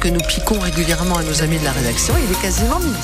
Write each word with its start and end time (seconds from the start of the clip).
que 0.00 0.08
nous 0.08 0.20
piquons 0.20 0.58
régulièrement 0.58 1.16
à 1.16 1.22
nos 1.22 1.42
amis 1.42 1.58
de 1.58 1.64
la 1.64 1.72
rédaction. 1.72 2.14
Il 2.24 2.32
est 2.32 2.40
quasiment 2.40 2.78
midi. 2.78 2.96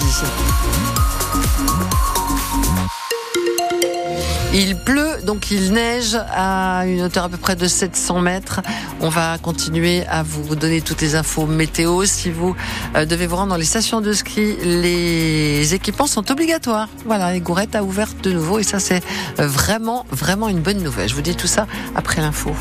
Il 4.54 4.76
pleut, 4.76 5.20
donc 5.22 5.50
il 5.50 5.72
neige 5.72 6.16
à 6.30 6.84
une 6.86 7.02
hauteur 7.02 7.24
à 7.24 7.28
peu 7.28 7.36
près 7.36 7.54
de 7.54 7.66
700 7.66 8.20
mètres. 8.20 8.62
On 9.00 9.10
va 9.10 9.36
continuer 9.36 10.06
à 10.06 10.22
vous 10.22 10.56
donner 10.56 10.80
toutes 10.80 11.02
les 11.02 11.14
infos 11.14 11.44
météo. 11.44 12.06
Si 12.06 12.30
vous 12.30 12.56
euh, 12.94 13.04
devez 13.04 13.26
vous 13.26 13.36
rendre 13.36 13.50
dans 13.50 13.56
les 13.56 13.66
stations 13.66 14.00
de 14.00 14.14
ski, 14.14 14.56
les 14.62 15.74
équipements 15.74 16.06
sont 16.06 16.30
obligatoires. 16.30 16.88
Voilà, 17.04 17.34
les 17.34 17.40
gourettes 17.40 17.76
a 17.76 17.84
ouvert 17.84 18.08
de 18.22 18.32
nouveau 18.32 18.58
et 18.58 18.62
ça 18.62 18.80
c'est 18.80 19.02
euh, 19.38 19.46
vraiment, 19.46 20.06
vraiment 20.10 20.48
une 20.48 20.60
bonne 20.60 20.82
nouvelle. 20.82 21.10
Je 21.10 21.14
vous 21.14 21.22
dis 21.22 21.36
tout 21.36 21.48
ça 21.48 21.66
après 21.94 22.22
l'info. 22.22 22.54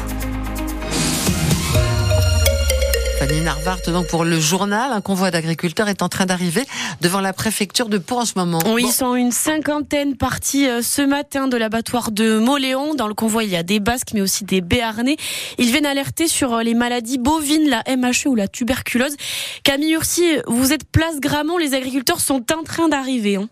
Fanny 3.27 3.41
Narvart, 3.41 3.81
donc 3.87 4.05
pour 4.05 4.23
le 4.23 4.39
journal, 4.39 4.91
un 4.91 5.01
convoi 5.01 5.31
d'agriculteurs 5.31 5.89
est 5.89 6.03
en 6.03 6.09
train 6.09 6.27
d'arriver 6.27 6.63
devant 7.01 7.21
la 7.21 7.33
préfecture 7.33 7.89
de 7.89 7.97
Pau 7.97 8.19
en 8.19 8.25
ce 8.25 8.33
moment. 8.35 8.59
Oui, 8.67 8.83
ils 8.85 8.91
sont 8.91 9.15
une 9.15 9.31
cinquantaine 9.31 10.15
partis 10.15 10.69
euh, 10.69 10.83
ce 10.83 11.01
matin 11.01 11.47
de 11.47 11.57
l'abattoir 11.57 12.11
de 12.11 12.37
Moléon. 12.37 12.93
Dans 12.93 13.07
le 13.07 13.15
convoi, 13.15 13.43
il 13.43 13.49
y 13.49 13.55
a 13.55 13.63
des 13.63 13.79
Basques, 13.79 14.11
mais 14.13 14.21
aussi 14.21 14.43
des 14.43 14.61
Béarnais. 14.61 15.17
Ils 15.57 15.71
viennent 15.71 15.87
alerter 15.87 16.27
sur 16.27 16.53
euh, 16.53 16.61
les 16.61 16.75
maladies 16.75 17.17
bovines, 17.17 17.67
la 17.67 17.83
MHE 17.97 18.27
ou 18.27 18.35
la 18.35 18.47
tuberculose. 18.47 19.15
Camille 19.63 19.93
Ursi, 19.93 20.37
vous 20.45 20.71
êtes 20.71 20.83
place 20.83 21.19
Gramont, 21.19 21.57
les 21.57 21.73
agriculteurs 21.73 22.19
sont 22.19 22.45
en 22.53 22.61
train 22.61 22.89
d'arriver. 22.89 23.37
Hein. 23.37 23.49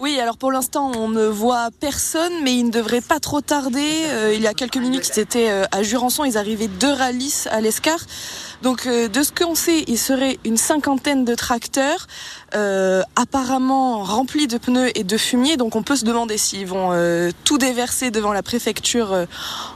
Oui, 0.00 0.20
alors 0.20 0.36
pour 0.36 0.52
l'instant, 0.52 0.92
on 0.96 1.08
ne 1.08 1.26
voit 1.26 1.70
personne, 1.80 2.32
mais 2.44 2.56
il 2.56 2.66
ne 2.66 2.70
devrait 2.70 3.00
pas 3.00 3.18
trop 3.18 3.40
tarder. 3.40 4.04
Euh, 4.06 4.32
il 4.32 4.40
y 4.40 4.46
a 4.46 4.54
quelques 4.54 4.76
minutes, 4.76 5.10
c'était 5.12 5.50
à 5.72 5.82
Jurançon, 5.82 6.24
ils 6.24 6.38
arrivaient 6.38 6.68
de 6.68 6.86
Ralis 6.86 7.46
à 7.50 7.60
l'Escar. 7.60 7.98
Donc 8.62 8.86
euh, 8.86 9.08
de 9.08 9.22
ce 9.22 9.32
qu'on 9.32 9.54
sait, 9.54 9.84
il 9.86 9.98
serait 9.98 10.38
une 10.44 10.56
cinquantaine 10.56 11.24
de 11.24 11.34
tracteurs, 11.34 12.06
euh, 12.54 13.02
apparemment 13.16 14.02
remplis 14.02 14.46
de 14.46 14.58
pneus 14.58 14.90
et 14.98 15.04
de 15.04 15.16
fumier. 15.16 15.56
Donc 15.56 15.76
on 15.76 15.82
peut 15.82 15.96
se 15.96 16.04
demander 16.04 16.38
s'ils 16.38 16.66
vont 16.66 16.90
euh, 16.92 17.30
tout 17.44 17.58
déverser 17.58 18.10
devant 18.10 18.32
la 18.32 18.42
préfecture 18.42 19.26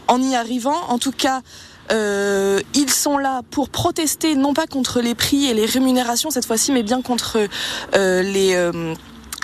en 0.08 0.22
y 0.22 0.34
arrivant. 0.34 0.89
En 0.89 0.98
tout 0.98 1.12
cas, 1.12 1.42
ils 1.91 2.91
sont 2.91 3.18
là 3.18 3.42
pour 3.50 3.68
protester 3.68 4.34
non 4.34 4.55
pas 4.55 4.66
contre 4.66 5.00
les 5.00 5.14
prix 5.14 5.46
et 5.46 5.55
les 5.55 5.66
rémunérations 5.66 6.30
cette 6.30 6.46
fois-ci, 6.46 6.72
mais 6.72 6.83
bien 6.83 7.02
contre 7.02 7.48
les 7.92 8.70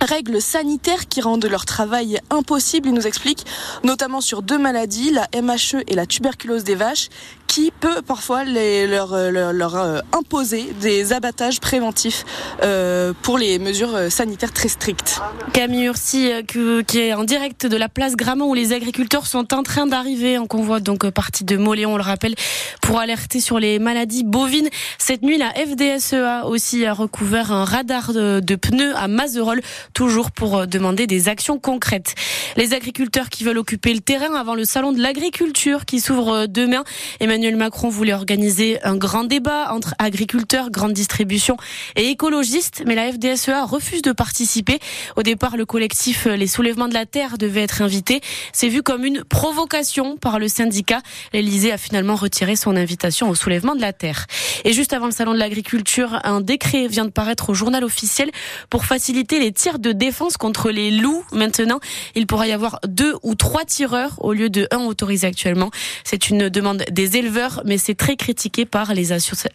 règles 0.00 0.40
sanitaires 0.40 1.08
qui 1.08 1.20
rendent 1.20 1.46
leur 1.46 1.64
travail 1.64 2.18
impossible, 2.30 2.88
il 2.88 2.94
nous 2.94 3.06
explique, 3.06 3.44
notamment 3.84 4.20
sur 4.20 4.42
deux 4.42 4.58
maladies, 4.58 5.10
la 5.10 5.28
MHE 5.40 5.82
et 5.86 5.94
la 5.94 6.06
tuberculose 6.06 6.64
des 6.64 6.74
vaches, 6.74 7.08
qui 7.48 7.72
peut 7.72 8.02
parfois 8.02 8.44
les, 8.44 8.86
leur, 8.86 9.16
leur, 9.30 9.52
leur 9.52 9.76
euh, 9.76 10.00
imposer 10.12 10.70
des 10.80 11.12
abattages 11.14 11.60
préventifs 11.60 12.24
euh, 12.62 13.14
pour 13.22 13.38
les 13.38 13.58
mesures 13.58 13.94
euh, 13.96 14.10
sanitaires 14.10 14.52
très 14.52 14.68
strictes. 14.68 15.20
Camille 15.54 15.86
Ursi, 15.86 16.30
qui 16.46 16.98
est 16.98 17.14
en 17.14 17.24
direct 17.24 17.66
de 17.66 17.76
la 17.76 17.88
place 17.88 18.14
Gramont 18.16 18.50
où 18.50 18.54
les 18.54 18.72
agriculteurs 18.74 19.26
sont 19.26 19.54
en 19.54 19.62
train 19.62 19.86
d'arriver 19.86 20.36
en 20.36 20.46
convoi, 20.46 20.80
donc 20.80 21.08
partie 21.10 21.44
de 21.44 21.56
Moléon, 21.56 21.94
on 21.94 21.96
le 21.96 22.02
rappelle, 22.02 22.34
pour 22.82 23.00
alerter 23.00 23.40
sur 23.40 23.58
les 23.58 23.78
maladies 23.78 24.24
bovines. 24.24 24.68
Cette 24.98 25.22
nuit, 25.22 25.38
la 25.38 25.50
FDSEA 25.50 26.46
aussi 26.46 26.84
a 26.84 26.92
recouvert 26.92 27.50
un 27.50 27.64
radar 27.64 28.12
de, 28.12 28.40
de 28.40 28.56
pneus 28.56 28.94
à 28.94 29.08
Mazerolles, 29.08 29.62
toujours 29.94 30.30
pour 30.30 30.66
demander 30.66 31.06
des 31.06 31.28
actions 31.28 31.58
concrètes. 31.58 32.14
Les 32.56 32.74
agriculteurs 32.74 33.28
qui 33.28 33.44
veulent 33.44 33.58
occuper 33.58 33.92
le 33.94 34.00
terrain 34.00 34.34
avant 34.34 34.54
le 34.54 34.64
salon 34.64 34.92
de 34.92 35.00
l'agriculture 35.00 35.84
qui 35.84 36.00
s'ouvre 36.00 36.46
demain, 36.46 36.84
Emmanuel 37.20 37.56
Macron 37.56 37.88
voulait 37.88 38.12
organiser 38.12 38.82
un 38.84 38.96
grand 38.96 39.24
débat 39.24 39.72
entre 39.72 39.94
agriculteurs, 39.98 40.70
grande 40.70 40.92
distribution 40.92 41.56
et 41.96 42.08
écologistes, 42.08 42.82
mais 42.86 42.94
la 42.94 43.12
FDSEA 43.12 43.64
refuse 43.64 44.02
de 44.02 44.12
participer. 44.12 44.78
Au 45.16 45.22
départ, 45.22 45.56
le 45.56 45.66
collectif 45.66 46.26
Les 46.26 46.46
Soulèvements 46.46 46.88
de 46.88 46.94
la 46.94 47.06
Terre 47.06 47.38
devait 47.38 47.62
être 47.62 47.82
invité. 47.82 48.20
C'est 48.52 48.68
vu 48.68 48.82
comme 48.82 49.04
une 49.04 49.24
provocation 49.24 50.16
par 50.16 50.38
le 50.38 50.48
syndicat. 50.48 51.00
L'Elysée 51.32 51.72
a 51.72 51.78
finalement 51.78 52.16
retiré 52.16 52.56
son 52.56 52.76
invitation 52.76 53.28
au 53.28 53.34
Soulèvement 53.34 53.74
de 53.74 53.80
la 53.80 53.92
Terre. 53.92 54.26
Et 54.64 54.72
juste 54.72 54.92
avant 54.92 55.06
le 55.06 55.12
salon 55.12 55.32
de 55.32 55.38
l'agriculture, 55.38 56.20
un 56.24 56.40
décret 56.40 56.88
vient 56.88 57.04
de 57.04 57.10
paraître 57.10 57.50
au 57.50 57.54
journal 57.54 57.84
officiel 57.84 58.30
pour 58.70 58.84
faciliter 58.84 59.38
les 59.38 59.52
tirs 59.52 59.78
défense 59.92 60.36
contre 60.36 60.70
les 60.70 60.90
loups. 60.90 61.24
Maintenant, 61.32 61.80
il 62.14 62.26
pourra 62.26 62.46
y 62.46 62.52
avoir 62.52 62.80
deux 62.86 63.14
ou 63.22 63.34
trois 63.34 63.64
tireurs 63.64 64.14
au 64.18 64.32
lieu 64.32 64.50
de 64.50 64.66
un 64.70 64.78
autorisé 64.78 65.26
actuellement. 65.26 65.70
C'est 66.04 66.30
une 66.30 66.48
demande 66.48 66.84
des 66.90 67.16
éleveurs 67.16 67.62
mais 67.64 67.78
c'est 67.78 67.94
très 67.94 68.16
critiqué 68.16 68.64
par 68.64 68.94
les, 68.94 69.08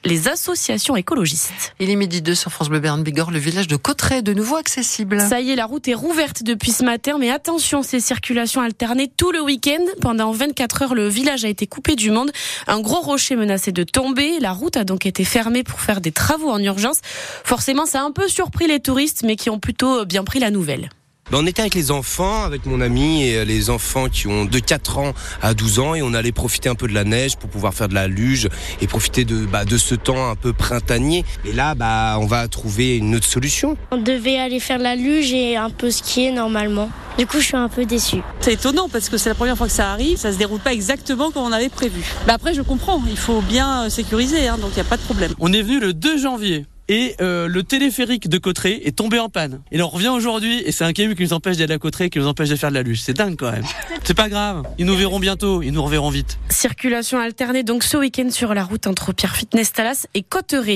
les 0.06 0.28
associations 0.28 0.96
écologistes. 0.96 1.74
Il 1.80 1.90
est 1.90 1.96
midi 1.96 2.22
2 2.22 2.36
sur 2.36 2.52
France 2.52 2.70
Bleu 2.70 2.80
Berne 2.80 3.04
Bigorre, 3.04 3.32
le 3.32 3.40
village 3.40 3.68
de 3.68 3.76
Cotteret, 3.76 4.22
de 4.22 4.34
nouveau 4.34 4.56
accessible. 4.56 5.20
Ça 5.20 5.42
y 5.42 5.52
est, 5.52 5.56
la 5.56 5.66
route 5.66 5.88
est 5.88 5.94
rouverte 5.94 6.44
depuis 6.44 6.72
ce 6.72 6.84
matin, 6.84 7.18
mais 7.20 7.32
attention, 7.32 7.82
ces 7.84 8.00
circulations 8.00 8.62
alternées 8.62 9.12
tout 9.16 9.32
le 9.32 9.42
week-end. 9.42 9.84
Pendant 10.02 10.32
24 10.32 10.84
heures, 10.84 10.96
le 10.96 11.08
village 11.08 11.44
a 11.44 11.48
été 11.48 11.68
coupé 11.68 11.96
du 11.96 12.12
monde. 12.12 12.32
Un 12.68 12.80
gros 12.80 13.02
rocher 13.02 13.36
menaçait 13.36 13.72
de 13.72 13.84
tomber. 13.84 14.40
La 14.40 14.52
route 14.52 14.78
a 14.78 14.84
donc 14.84 15.06
été 15.06 15.24
fermée 15.24 15.64
pour 15.64 15.82
faire 15.82 16.02
des 16.02 16.12
travaux 16.12 16.52
en 16.52 16.60
urgence. 16.60 17.00
Forcément, 17.44 17.86
ça 17.86 18.02
a 18.02 18.04
un 18.04 18.12
peu 18.12 18.28
surpris 18.28 18.68
les 18.68 18.80
touristes, 18.80 19.24
mais 19.24 19.36
qui 19.36 19.50
ont 19.50 19.60
plutôt 19.60 20.06
bien 20.06 20.13
pris 20.22 20.40
la 20.40 20.52
nouvelle. 20.52 20.90
Ben, 21.32 21.38
on 21.42 21.48
était 21.48 21.62
avec 21.62 21.74
les 21.74 21.90
enfants, 21.90 22.44
avec 22.44 22.66
mon 22.66 22.82
ami 22.82 23.24
et 23.24 23.46
les 23.46 23.70
enfants 23.70 24.10
qui 24.10 24.28
ont 24.28 24.44
de 24.44 24.60
4 24.60 24.98
ans 24.98 25.14
à 25.42 25.54
12 25.54 25.80
ans 25.80 25.96
et 25.96 26.02
on 26.02 26.14
allait 26.14 26.34
profiter 26.34 26.68
un 26.68 26.76
peu 26.76 26.86
de 26.88 26.94
la 26.94 27.06
neige 27.06 27.38
pour 27.38 27.50
pouvoir 27.50 27.74
faire 27.74 27.88
de 27.88 27.94
la 27.94 28.08
luge 28.08 28.50
et 28.82 28.88
profiter 28.88 29.24
de, 29.24 29.46
bah, 29.46 29.64
de 29.64 29.78
ce 29.78 29.96
temps 29.96 30.30
un 30.30 30.36
peu 30.36 30.52
printanier. 30.52 31.24
Et 31.46 31.54
là, 31.54 31.76
bah, 31.76 32.18
on 32.20 32.26
va 32.26 32.48
trouver 32.50 32.98
une 32.98 33.16
autre 33.16 33.26
solution. 33.26 33.78
On 33.92 33.98
devait 33.98 34.38
aller 34.38 34.60
faire 34.60 34.80
de 34.80 34.84
la 34.84 34.96
luge 34.96 35.32
et 35.32 35.56
un 35.56 35.70
peu 35.70 35.92
skier 35.92 36.32
normalement. 36.32 36.90
Du 37.18 37.26
coup, 37.26 37.40
je 37.40 37.46
suis 37.46 37.56
un 37.56 37.70
peu 37.70 37.86
déçue. 37.86 38.22
C'est 38.42 38.54
étonnant 38.54 38.90
parce 38.90 39.08
que 39.08 39.18
c'est 39.18 39.30
la 39.30 39.36
première 39.36 39.58
fois 39.58 39.68
que 39.68 39.74
ça 39.74 39.92
arrive. 39.92 40.18
Ça 40.18 40.34
se 40.34 40.38
déroule 40.38 40.60
pas 40.60 40.74
exactement 40.74 41.32
comme 41.32 41.44
on 41.44 41.52
avait 41.52 41.70
prévu. 41.70 42.04
Bah 42.28 42.34
après, 42.34 42.54
je 42.54 42.62
comprends. 42.62 43.02
Il 43.08 43.18
faut 43.18 43.42
bien 43.42 43.90
sécuriser, 43.90 44.48
hein, 44.50 44.58
donc 44.58 44.72
il 44.72 44.76
n'y 44.76 44.82
a 44.82 44.90
pas 44.90 44.98
de 44.98 45.04
problème. 45.04 45.34
On 45.40 45.54
est 45.54 45.62
venu 45.62 45.80
le 45.80 45.94
2 45.94 46.18
janvier 46.18 46.66
et 46.90 47.16
euh, 47.22 47.48
le 47.48 47.64
téléphérique 47.64 48.28
de 48.28 48.38
Cotteret 48.38 48.82
est 48.84 48.96
tombé 48.96 49.20
en 49.20 49.30
panne. 49.30 49.62
Et 49.72 49.78
là 49.78 49.86
on 49.86 49.90
revient 49.90 50.10
aujourd'hui 50.10 50.62
et 50.66 50.72
c'est 50.72 50.84
un 50.84 50.94
camion 50.94 51.16
qui 51.16 51.24
nous 51.24 51.34
empêche 51.34 51.58
d'aller 51.58 51.74
à 51.74 51.78
Cotteret, 51.78 52.10
qui 52.10 52.20
nous 52.20 52.28
empêche 52.28 52.50
de 52.50 52.56
faire 52.56 52.70
de 52.70 52.76
la 52.76 52.84
luge. 52.84 53.02
C'est 53.02 53.14
dingue 53.14 53.36
quand 53.38 53.52
même. 53.52 53.64
C'est 54.04 54.14
pas 54.14 54.28
grave, 54.28 54.64
ils 54.78 54.86
nous 54.86 54.96
verront 54.96 55.20
bientôt, 55.20 55.62
ils 55.62 55.72
nous 55.72 55.84
reverront 55.84 56.10
vite. 56.10 56.38
Circulation 56.50 57.20
alternée 57.20 57.64
donc 57.64 57.84
ce 57.84 57.96
week-end 57.96 58.30
sur 58.32 58.54
la 58.54 58.64
route 58.64 58.88
entre 58.88 59.14
Pierre 59.14 59.36
Fitness 59.36 59.72
Talas 59.72 60.08
et 60.14 60.24
Cotteret. 60.24 60.76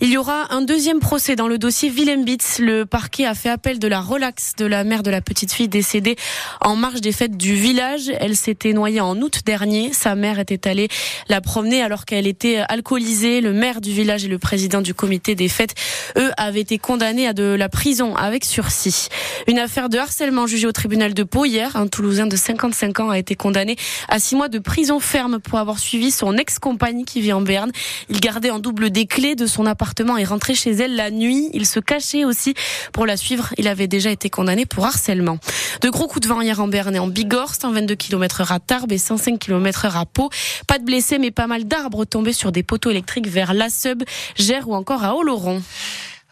Il 0.00 0.08
y 0.08 0.16
aura 0.16 0.52
un 0.54 0.62
deuxième 0.62 1.00
procès 1.00 1.36
dans 1.36 1.48
le 1.48 1.58
dossier 1.58 1.90
Willem 1.90 2.24
Bitz. 2.24 2.58
Le 2.58 2.86
parquet 2.86 3.26
a 3.26 3.34
fait 3.34 3.50
appel 3.50 3.78
de 3.78 3.88
la 3.88 4.00
relaxe 4.00 4.54
de 4.56 4.64
la 4.64 4.84
mère 4.84 5.02
de 5.02 5.10
la 5.10 5.20
petite 5.20 5.52
fille 5.52 5.68
décédée 5.68 6.16
en 6.60 6.76
marge 6.76 7.00
des 7.00 7.12
fêtes 7.12 7.36
du 7.36 7.54
village. 7.54 8.10
Elle 8.20 8.36
s'était 8.36 8.72
noyée 8.72 9.00
en 9.00 9.20
août 9.20 9.40
dernier. 9.44 9.92
Sa 9.92 10.14
mère 10.14 10.38
était 10.38 10.66
allée 10.68 10.88
la 11.28 11.40
promener 11.40 11.82
alors 11.82 12.06
qu'elle 12.06 12.26
était 12.26 12.58
alcoolisée. 12.68 13.40
Le 13.40 13.52
maire 13.52 13.80
du 13.80 13.92
village 13.92 14.24
et 14.24 14.28
le 14.28 14.38
président 14.38 14.80
du 14.80 14.94
comité 14.94 15.34
des 15.34 15.41
fêtes, 15.48 15.74
eux, 16.16 16.30
avaient 16.36 16.60
été 16.60 16.78
condamnés 16.78 17.26
à 17.26 17.32
de 17.32 17.44
la 17.44 17.68
prison 17.68 18.14
avec 18.16 18.44
sursis. 18.44 19.08
Une 19.46 19.58
affaire 19.58 19.88
de 19.88 19.98
harcèlement 19.98 20.46
jugée 20.46 20.66
au 20.66 20.72
tribunal 20.72 21.14
de 21.14 21.22
Pau 21.22 21.44
hier. 21.44 21.76
Un 21.76 21.86
Toulousain 21.86 22.26
de 22.26 22.36
55 22.36 23.00
ans 23.00 23.10
a 23.10 23.18
été 23.18 23.34
condamné 23.34 23.76
à 24.08 24.18
six 24.18 24.36
mois 24.36 24.48
de 24.48 24.58
prison 24.58 25.00
ferme 25.00 25.38
pour 25.38 25.58
avoir 25.58 25.78
suivi 25.78 26.10
son 26.10 26.36
ex-compagne 26.36 27.04
qui 27.04 27.20
vit 27.20 27.32
en 27.32 27.40
Berne. 27.40 27.72
Il 28.08 28.20
gardait 28.20 28.50
en 28.50 28.58
double 28.58 28.90
des 28.90 29.06
clés 29.06 29.34
de 29.34 29.46
son 29.46 29.66
appartement 29.66 30.16
et 30.16 30.24
rentrait 30.24 30.54
chez 30.54 30.70
elle 30.70 30.96
la 30.96 31.10
nuit. 31.10 31.50
Il 31.52 31.66
se 31.66 31.80
cachait 31.80 32.24
aussi 32.24 32.54
pour 32.92 33.06
la 33.06 33.16
suivre. 33.16 33.54
Il 33.58 33.68
avait 33.68 33.88
déjà 33.88 34.10
été 34.10 34.30
condamné 34.30 34.66
pour 34.66 34.84
harcèlement. 34.84 35.38
De 35.80 35.90
gros 35.90 36.06
coups 36.06 36.26
de 36.26 36.32
vent 36.32 36.40
hier 36.40 36.60
en 36.60 36.68
Berne 36.68 36.94
et 36.94 36.98
en 36.98 37.06
Bigorre, 37.06 37.54
122 37.54 37.94
km 37.94 38.42
h 38.42 38.54
à 38.54 38.60
Tarbes 38.60 38.92
et 38.92 38.98
105 38.98 39.38
km 39.38 39.86
h 39.86 40.00
à 40.00 40.06
Pau. 40.06 40.30
Pas 40.66 40.78
de 40.78 40.84
blessés, 40.84 41.18
mais 41.18 41.30
pas 41.30 41.46
mal 41.46 41.64
d'arbres 41.64 42.04
tombés 42.04 42.32
sur 42.32 42.52
des 42.52 42.62
poteaux 42.62 42.90
électriques 42.90 43.26
vers 43.26 43.54
La 43.54 43.70
Seube, 43.70 44.02
Gers 44.36 44.68
ou 44.68 44.74
encore 44.74 45.04
à 45.04 45.14
Oloron. 45.32 45.62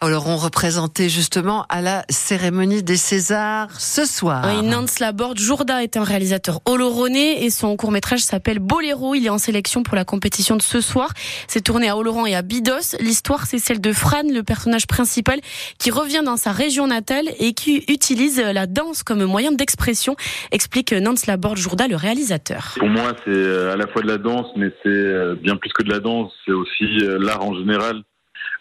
Alors, 0.02 0.29
on 0.29 0.37
représentait 0.38 1.11
justement 1.11 1.67
à 1.69 1.82
la 1.82 2.05
cérémonie 2.08 2.82
des 2.82 2.97
Césars 2.97 3.79
ce 3.79 4.06
soir. 4.06 4.47
Oui, 4.47 4.67
Nance 4.67 4.99
Laborde, 4.99 5.38
Jourda 5.38 5.82
est 5.82 5.99
un 5.99 6.05
réalisateur 6.05 6.61
oloronais 6.64 7.44
et 7.44 7.50
son 7.50 7.76
court-métrage 7.76 8.20
s'appelle 8.20 8.61
Boléro. 8.61 9.14
Il 9.14 9.26
est 9.26 9.31
en 9.31 9.37
sélection 9.37 9.82
pour 9.82 9.97
la 9.97 10.06
compétition 10.06 10.56
de 10.56 10.62
ce 10.62 10.81
soir. 10.81 11.11
C'est 11.49 11.61
tourné 11.61 11.91
à 11.91 11.99
Oloron 11.99 12.25
et 12.25 12.35
à 12.35 12.41
Bidos. 12.41 12.97
L'histoire, 12.99 13.44
c'est 13.44 13.58
celle 13.58 13.82
de 13.82 13.93
Fran, 13.93 14.23
le 14.31 14.43
personnage 14.43 14.87
principal, 14.87 15.38
qui 15.79 15.91
revient 15.91 16.23
dans 16.25 16.38
sa 16.38 16.52
région 16.52 16.87
natale 16.87 17.26
et 17.38 17.52
qui 17.52 17.85
utilise 17.88 18.41
la 18.41 18.67
danse 18.67 19.02
comme 19.02 19.23
moyen 19.25 19.52
d'expression, 19.52 20.17
explique 20.50 20.93
Nance 20.93 21.26
Laborde, 21.26 21.58
Jourda, 21.58 21.88
le 21.88 21.97
réalisateur. 21.97 22.75
Pour 22.79 22.88
moi, 22.88 23.12
c'est 23.26 23.32
euh, 23.32 23.75
à 23.75 23.76
la 23.76 23.87
fois 23.87 24.00
de 24.00 24.08
la 24.08 24.17
danse, 24.17 24.47
mais 24.56 24.70
c'est 24.82 24.88
euh, 24.88 25.35
bien 25.35 25.56
plus 25.56 25.73
que 25.75 25.82
de 25.82 25.91
la 25.91 26.00
danse. 26.00 26.32
C'est 26.47 26.52
aussi 26.52 26.85
euh, 27.02 27.19
l'art 27.20 27.44
en 27.44 27.55
général 27.55 28.02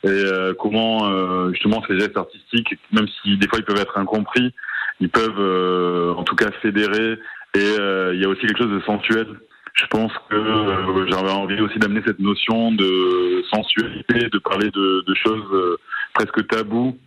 et 0.04 0.08
euh, 0.08 0.54
comment 0.58 1.10
euh, 1.10 1.52
justement 1.52 1.84
ces 1.88 2.00
gestes 2.00 2.18
artistiques, 2.18 2.78
même 2.92 3.08
si 3.22 3.38
des 3.38 3.48
fois 3.48 3.60
ils 3.60 3.66
peuvent 3.66 3.82
être 3.82 3.98
incompris, 3.98 4.54
ils 5.00 5.10
peuvent 5.10 5.40
euh, 5.40 6.14
en 6.14 6.24
tout 6.24 6.36
cas 6.36 6.52
fédérer. 6.62 7.20
Et 7.56 7.76
il 8.14 8.22
y 8.22 8.26
a 8.26 8.30
aussi 8.30 8.42
quelque 8.42 8.60
chose 8.60 8.72
de 8.72 8.82
sensuel 8.82 9.26
Je 9.74 9.86
pense 9.88 10.12
que 10.30 10.36
euh, 10.36 11.08
j'avais 11.10 11.32
envie 11.32 11.62
aussi 11.62 11.80
d'amener 11.80 12.02
cette 12.06 12.20
notion 12.20 12.72
de 12.72 13.44
sensualité, 13.52 14.30
de 14.30 14.38
parler 14.40 14.70
de, 14.72 15.04
de 15.08 15.14
choses 15.16 15.46
euh, 15.54 15.78
presque 16.14 16.46
taboues, 16.48 16.98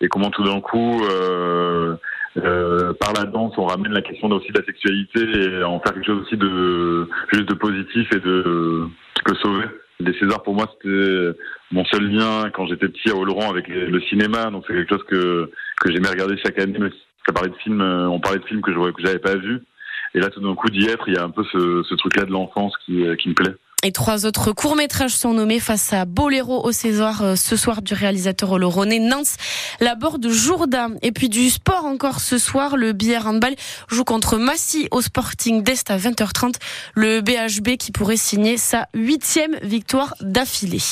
et 0.00 0.08
comment 0.08 0.30
tout 0.30 0.44
d'un 0.44 0.60
coup, 0.60 1.02
euh, 1.04 1.96
par 2.34 3.12
la 3.14 3.24
danse, 3.24 3.54
on 3.56 3.66
ramène 3.66 3.92
la 3.92 4.02
question 4.02 4.30
aussi 4.30 4.52
de 4.52 4.58
la 4.58 4.64
sexualité 4.64 5.20
et 5.20 5.64
en 5.64 5.80
faire 5.80 5.92
quelque 5.92 6.06
chose 6.06 6.22
aussi 6.22 6.36
de 6.36 7.08
juste 7.32 7.48
de 7.48 7.54
positif 7.54 8.08
et 8.14 8.20
de 8.20 8.86
qui 9.16 9.22
peut 9.24 9.34
sauver. 9.42 9.64
Les 10.00 10.18
Césars, 10.18 10.42
pour 10.42 10.54
moi, 10.54 10.70
c'était 10.72 11.38
mon 11.70 11.84
seul 11.84 12.10
lien 12.10 12.50
quand 12.50 12.66
j'étais 12.66 12.88
petit 12.88 13.10
à 13.10 13.14
Oloron 13.14 13.50
avec 13.50 13.68
le 13.68 14.00
cinéma, 14.02 14.50
donc 14.50 14.64
c'est 14.66 14.74
quelque 14.74 14.96
chose 14.96 15.04
que 15.08 15.50
que 15.80 15.92
j'aimais 15.92 16.08
regarder 16.08 16.36
chaque 16.38 16.58
année. 16.58 16.78
Mais 16.78 16.90
parlait 17.32 17.50
de 17.50 17.56
films, 17.56 17.80
on 17.80 18.18
parlait 18.20 18.40
de 18.40 18.44
films 18.44 18.62
que 18.62 18.72
je 18.72 18.90
que 18.90 19.02
j'avais 19.02 19.18
pas 19.18 19.36
vus. 19.36 19.60
Et 20.14 20.20
là, 20.20 20.28
tout 20.30 20.40
d'un 20.40 20.54
coup, 20.54 20.68
d'y 20.68 20.86
être, 20.86 21.04
il 21.06 21.14
y 21.14 21.18
a 21.18 21.24
un 21.24 21.30
peu 21.30 21.44
ce, 21.52 21.82
ce 21.88 21.94
truc-là 21.94 22.24
de 22.24 22.32
l'enfance 22.32 22.76
qui, 22.84 23.04
qui 23.18 23.28
me 23.28 23.34
plaît. 23.34 23.54
Et 23.82 23.92
trois 23.92 24.26
autres 24.26 24.52
courts-métrages 24.52 25.14
sont 25.14 25.32
nommés 25.32 25.58
face 25.58 25.94
à 25.94 26.04
Boléro 26.04 26.62
au 26.66 26.70
César 26.70 27.22
euh, 27.22 27.34
ce 27.34 27.56
soir 27.56 27.80
du 27.80 27.94
réalisateur 27.94 28.50
oloronais 28.50 28.98
Nance, 28.98 29.36
la 29.80 29.94
borde 29.94 30.28
Jourdain. 30.28 30.90
Et 31.00 31.12
puis 31.12 31.30
du 31.30 31.48
sport 31.48 31.86
encore 31.86 32.20
ce 32.20 32.36
soir, 32.36 32.76
le 32.76 32.92
billard 32.92 33.26
handball 33.26 33.54
joue 33.88 34.04
contre 34.04 34.36
Massy 34.36 34.86
au 34.90 35.00
Sporting 35.00 35.62
d'Est 35.62 35.90
à 35.90 35.96
20h30. 35.96 36.56
Le 36.94 37.22
BHB 37.22 37.78
qui 37.78 37.90
pourrait 37.90 38.18
signer 38.18 38.58
sa 38.58 38.86
huitième 38.92 39.56
victoire 39.62 40.14
d'affilée. 40.20 40.82